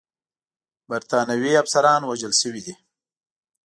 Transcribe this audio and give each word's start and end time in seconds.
برټانوي 0.89 1.51
افسران 1.63 2.01
وژل 2.05 2.33
شوي 2.41 2.61
دي. 2.65 2.73